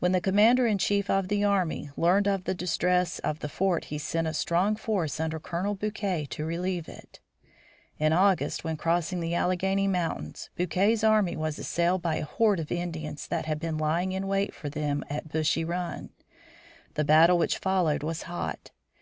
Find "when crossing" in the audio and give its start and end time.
8.64-9.20